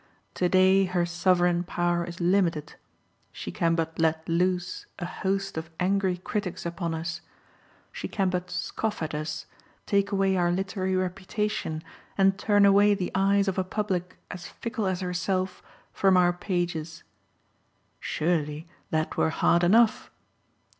To 0.33 0.49
day 0.49 0.85
her 0.85 1.05
sovereign 1.05 1.63
power 1.63 2.03
is 2.03 2.19
limited: 2.19 2.73
she 3.31 3.51
can 3.51 3.75
but 3.75 3.99
let 3.99 4.27
loose 4.27 4.87
a 4.97 5.05
host 5.05 5.57
of 5.59 5.69
angry 5.79 6.17
critics 6.17 6.65
upon 6.65 6.95
us; 6.95 7.21
she 7.91 8.07
can 8.07 8.31
but 8.31 8.49
scoff 8.49 9.03
at 9.03 9.13
us, 9.13 9.45
take 9.85 10.11
away 10.11 10.35
our 10.35 10.51
literary 10.51 10.95
reputation, 10.95 11.83
and 12.17 12.35
turn 12.39 12.65
away 12.65 12.95
the 12.95 13.11
eyes 13.13 13.47
of 13.47 13.59
a 13.59 13.63
public 13.63 14.17
as 14.31 14.47
fickle 14.47 14.87
as 14.87 15.01
herself 15.01 15.61
from 15.93 16.17
our 16.17 16.33
pages. 16.33 17.03
Surely 17.99 18.67
that 18.89 19.17
were 19.17 19.29
hard 19.29 19.63
enough! 19.63 20.09